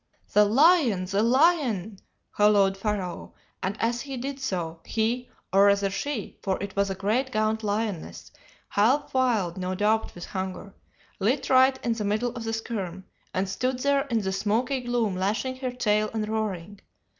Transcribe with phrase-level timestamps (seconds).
[0.33, 1.05] "'The lion!
[1.05, 1.99] the lion!'
[2.31, 6.95] holloaed Pharaoh, and as he did so, he, or rather she, for it was a
[6.95, 8.31] great gaunt lioness,
[8.69, 10.73] half wild no doubt with hunger,
[11.19, 15.15] lit right in the middle of the skerm, and stood there in the smoky gloom
[15.15, 16.81] lashing her tail and roaring.